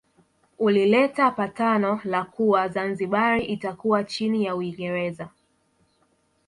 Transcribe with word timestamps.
Ulileta 0.59 1.31
patano 1.31 1.99
la 2.03 2.23
kuwa 2.23 2.67
Zanzibar 2.67 3.41
itakuwa 3.51 4.03
chini 4.03 4.43
ya 4.45 4.55
Uingereza 4.55 5.29